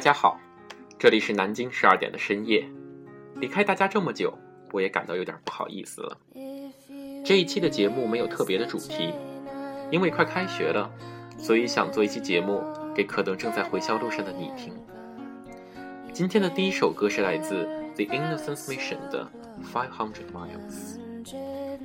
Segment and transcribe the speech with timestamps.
[0.00, 0.40] 大家好，
[0.98, 2.66] 这里是南京十二点的深夜。
[3.34, 4.32] 离开大家这么久，
[4.72, 6.16] 我也感到有点不好意思了。
[7.22, 9.12] 这一期的节目没有特别的主题，
[9.90, 10.90] 因为快开学了，
[11.36, 12.62] 所以想做一期节目
[12.94, 14.72] 给可能正在回校路上的你听。
[16.14, 19.30] 今天的第一首歌是来自 The Innocence Mission 的
[19.70, 20.96] 《Five Hundred Miles》，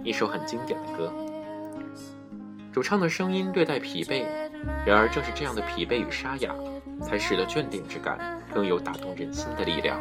[0.05, 1.13] 一首很经典的歌。
[2.72, 4.24] 主唱的声音略带疲惫，
[4.86, 6.55] 然而正是这样的疲惫与沙哑。
[7.02, 8.17] 才使得眷恋之感
[8.54, 9.99] 更有打动人心的力量。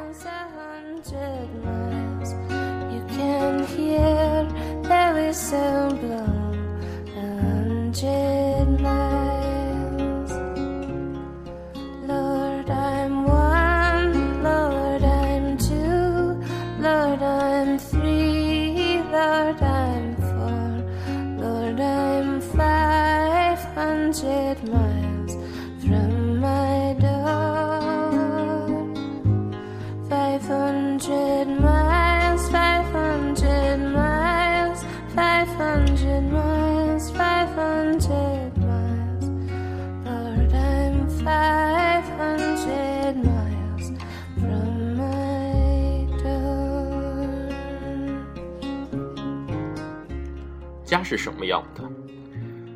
[50.95, 51.83] 家是什么样的？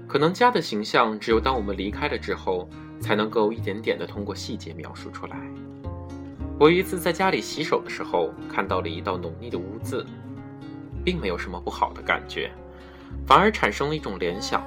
[0.08, 2.69] 可能家的形象，只有当我们离开了之后，
[3.00, 5.36] 才能够一点点的通过细节描述出来。
[6.58, 10.05] 我一次在家里洗手的时候，看到了一道浓腻的污渍，
[11.05, 12.50] 并没有什么不好的感觉，
[13.25, 14.66] 反而产生了一种联想，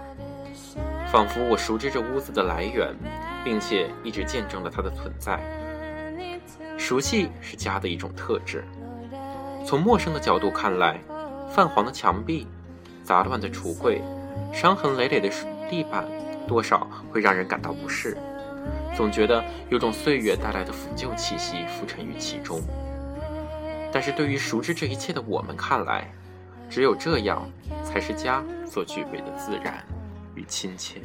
[1.11, 2.95] 仿佛我熟知这污渍的来源，
[3.43, 5.37] 并且一直见证了它的存在。
[6.77, 8.63] 熟悉是家的一种特质。
[9.65, 11.01] 从陌生的角度看来，
[11.49, 12.47] 泛黄的墙壁。
[13.11, 14.01] 杂乱的橱柜，
[14.53, 15.29] 伤痕累累的
[15.69, 16.07] 地板，
[16.47, 18.17] 多少会让人感到不适，
[18.95, 22.61] 总觉得有种岁月带来的腐旧气息浮沉于其中。
[23.91, 26.09] 但是对于熟知这一切的我们看来，
[26.69, 27.43] 只有这样，
[27.83, 29.85] 才是家所具备的自然
[30.33, 31.01] 与亲切。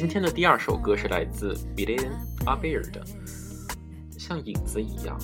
[0.00, 2.12] 今天的第二首歌是来自 Billion
[2.46, 3.04] a b e 的
[4.18, 5.20] 《像影子一样》，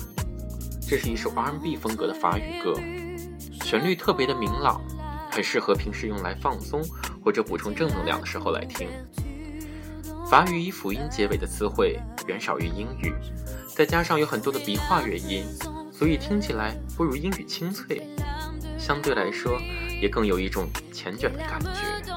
[0.87, 2.75] 这是一首 R&B 风格的法语歌，
[3.65, 4.79] 旋律特别的明朗，
[5.31, 6.83] 很适合平时用来放松
[7.25, 8.87] 或者补充正能量的时候来听。
[10.29, 13.11] 法语以辅音结尾的词汇远少于英语，
[13.75, 15.43] 再加上有很多的鼻化元音，
[15.91, 18.07] 所以听起来不如英语清脆，
[18.77, 19.59] 相对来说
[19.99, 22.16] 也更有一种缱绻的感觉。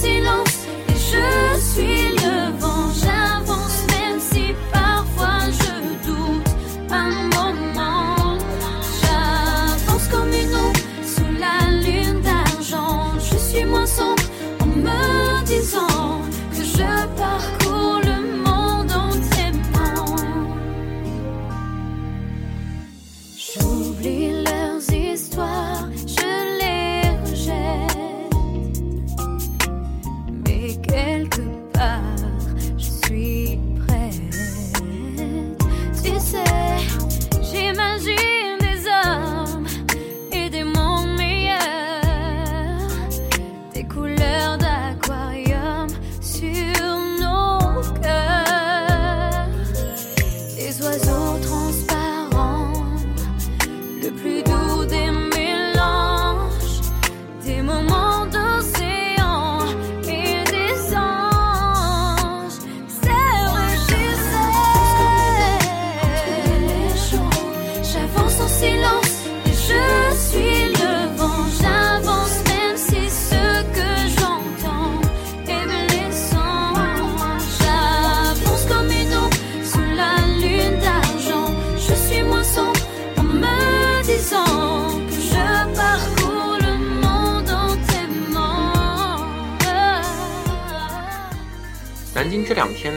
[0.00, 2.07] silence et je suis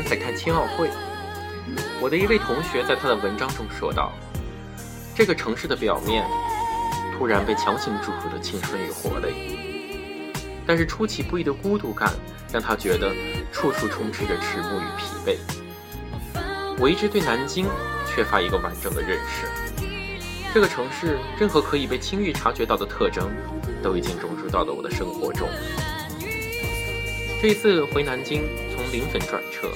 [0.08, 0.90] 在看青奥会，
[2.02, 4.12] 我的一位同学在他的文章中说道
[5.16, 6.26] ：“这个城市的表面
[7.18, 12.14] 突然被强行注入了青春与活力，但是出其不意的孤独感
[12.52, 13.12] 让他觉得
[13.52, 15.38] 处处充斥着迟暮与疲惫。”
[16.80, 17.68] 我一直对南京
[18.08, 19.48] 缺乏一个完整的认识，
[20.54, 23.30] 这个城市任何可以被轻易察觉到的特征
[23.84, 25.48] 都已经融入到了我的生活中。
[27.42, 29.68] 这一次回南京，从临汾转车，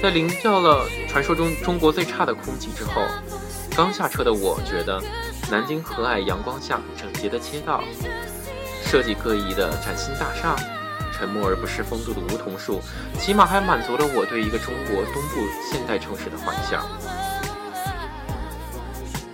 [0.00, 3.02] 在淋掉了传说中中国最差的空气之后，
[3.74, 5.02] 刚下车的我觉得，
[5.50, 7.82] 南京和蔼阳光下整洁的街道，
[8.84, 10.54] 设计各异的崭新大厦，
[11.12, 12.80] 沉默而不失风度的梧桐树，
[13.18, 16.86] 起码还满足了我对一个中国东部现代城市的幻想。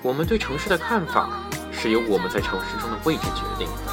[0.00, 1.29] 我们对城市的看法
[1.70, 3.93] 是由我们在城市中的位置决定的。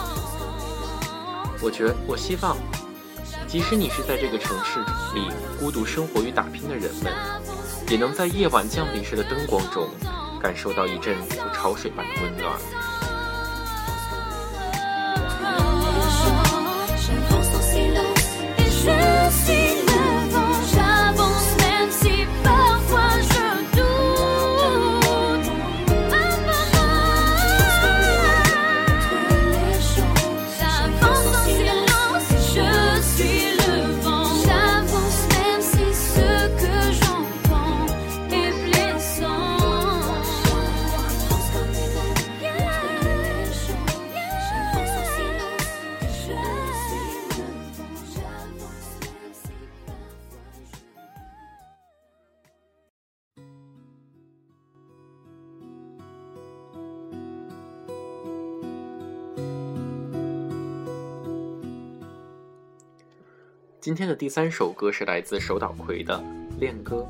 [1.62, 2.56] 我觉，我希望。
[3.52, 4.80] 即使你是在这个城市
[5.14, 5.28] 里
[5.60, 7.12] 孤独生活与打拼的人们，
[7.90, 9.90] 也能在夜晚降临时的灯光中，
[10.42, 12.58] 感受到一阵如潮水般的温暖。
[63.82, 66.16] 今天的第三首歌是来自手岛葵的
[66.60, 67.04] 《恋歌》，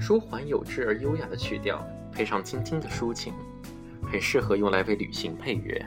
[0.00, 3.34] 舒缓有致而优雅的曲调，配上轻轻的抒情，
[4.10, 5.86] 很适合用来为旅行配乐。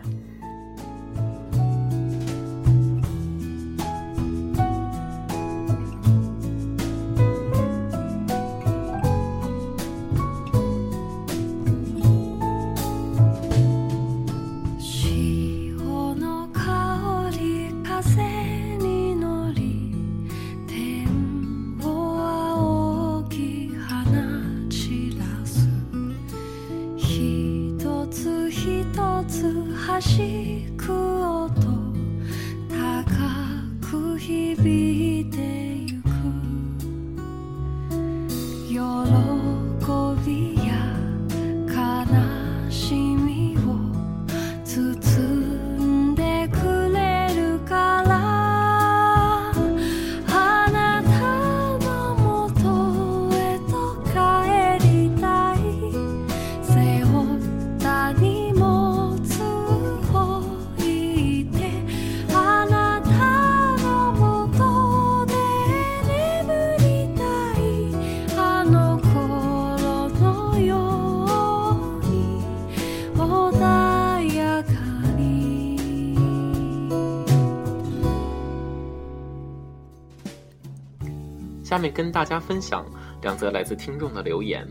[81.70, 82.84] 下面跟大家分享
[83.22, 84.68] 两则来自听众的留言，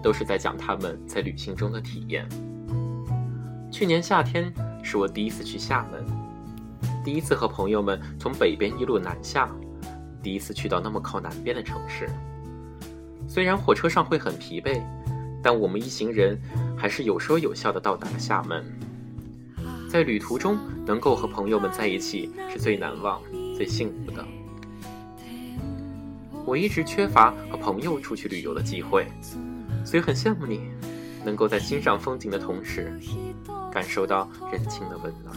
[0.00, 2.28] 都是在讲他们在旅行中的体验。
[3.72, 6.06] 去年夏天是我第一次去厦门，
[7.04, 9.50] 第一次和朋友们从北边一路南下，
[10.22, 12.08] 第一次去到那么靠南边的城市。
[13.26, 14.80] 虽然火车上会很疲惫，
[15.42, 16.40] 但我们一行人
[16.78, 18.64] 还是有说有笑的到达了厦门。
[19.90, 23.20] 在旅途中能够和朋友们在一起，是最难忘、
[23.56, 24.24] 最幸福的。
[26.44, 29.06] 我一直缺乏和朋友出去旅游的机会，
[29.84, 30.60] 所以很羡慕你，
[31.24, 32.98] 能够在欣赏风景的同时，
[33.72, 35.36] 感受到人情的温暖。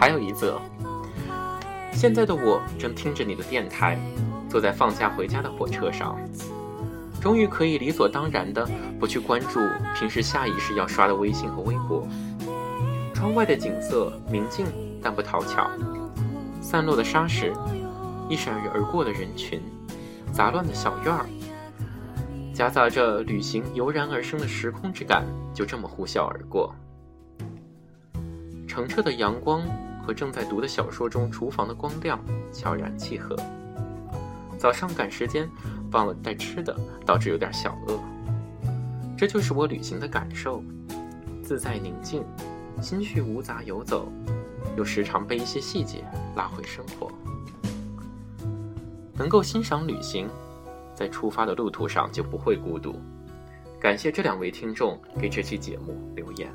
[0.00, 0.58] 还有一则，
[1.92, 4.00] 现在的我正听着你的电台，
[4.48, 6.18] 坐在放假回家的火车上，
[7.20, 8.66] 终于可以理所当然的
[8.98, 9.60] 不去关注
[9.94, 12.08] 平时下意识要刷的微信和微博。
[13.12, 14.64] 窗外的景色明净
[15.02, 15.70] 但不讨巧，
[16.62, 17.52] 散落的沙石，
[18.26, 19.60] 一闪而过的人群，
[20.32, 21.26] 杂乱的小院儿，
[22.54, 26.74] 夹杂着旅行油然而生的时空之感，就这么呼啸而过。
[28.66, 29.62] 澄澈的阳光
[30.04, 32.18] 和正在读的小说中厨房的光亮
[32.52, 33.36] 悄然契合。
[34.58, 35.48] 早上赶时间，
[35.92, 36.76] 忘了带吃的，
[37.06, 37.98] 导致有点小饿。
[39.16, 40.62] 这就是我旅行的感受，
[41.42, 42.24] 自在宁静。
[42.80, 44.10] 心绪无杂游走，
[44.74, 46.02] 又时常被一些细节
[46.34, 47.12] 拉回生活。
[49.14, 50.26] 能够欣赏旅行，
[50.94, 52.98] 在出发的路途上就不会孤独。
[53.78, 56.50] 感谢这两位听众给这期节目留言。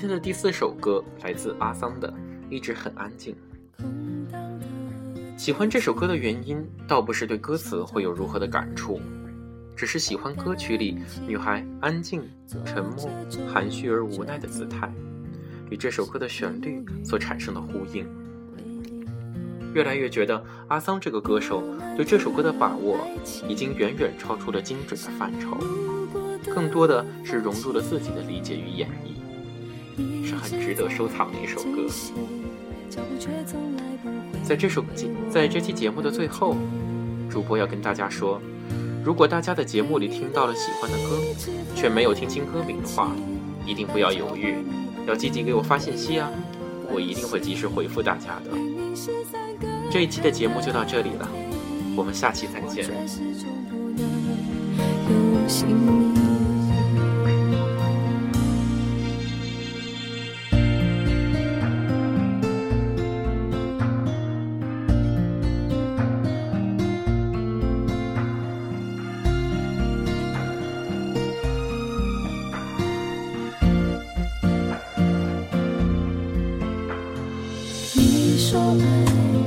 [0.00, 2.10] 今天的第四首歌来自阿桑的
[2.48, 3.36] 《一直很安静》。
[5.36, 8.98] 喜欢这首歌的原因，倒不是对歌词会有如何的感触，
[9.76, 12.22] 只是喜欢歌曲里女孩安静、
[12.64, 13.10] 沉默、
[13.46, 14.90] 含蓄而无奈的姿态，
[15.68, 18.08] 与这首歌的旋律所产生的呼应。
[19.74, 21.62] 越来越觉得阿桑这个歌手
[21.94, 23.06] 对这首歌的把握，
[23.46, 25.58] 已经远远超出了精准的范畴，
[26.54, 29.19] 更多的是融入了自己的理解与演绎。
[30.24, 31.86] 是很值得收藏的一首歌。
[34.42, 36.56] 在这首节在这期节目的最后，
[37.30, 38.40] 主播要跟大家说，
[39.04, 41.20] 如果大家的节目里听到了喜欢的歌，
[41.76, 43.12] 却没有听清歌名的话，
[43.64, 44.56] 一定不要犹豫，
[45.06, 46.28] 要积极给我发信息啊！
[46.92, 48.50] 我一定会及时回复大家的。
[49.90, 51.28] 这一期的节目就到这里了，
[51.96, 52.90] 我们下期再见。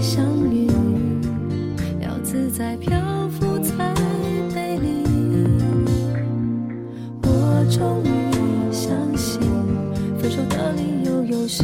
[0.03, 0.67] 相遇，
[2.01, 2.91] 要自在漂
[3.29, 3.93] 浮才
[4.53, 5.05] 美丽。
[7.23, 8.09] 我终于
[8.69, 9.39] 相信，
[10.19, 11.63] 分手的理由有时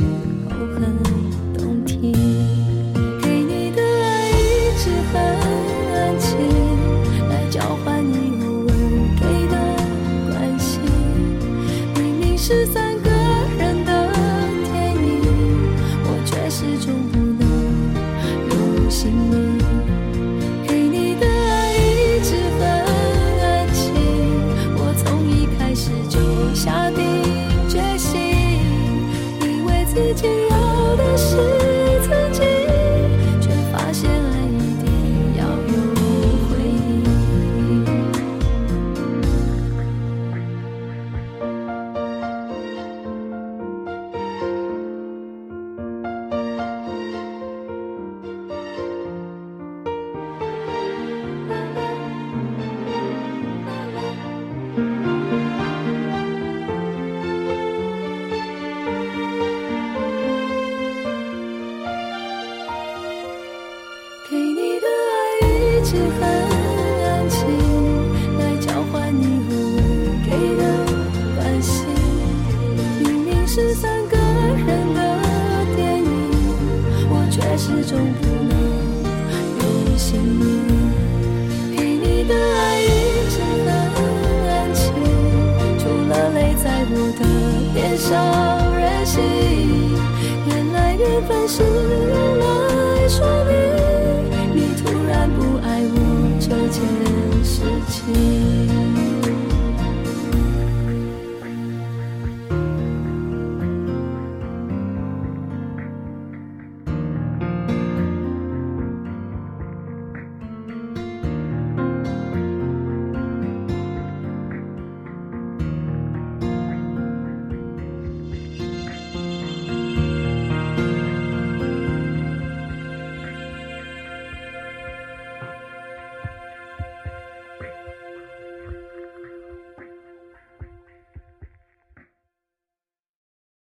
[77.89, 78.48] 总不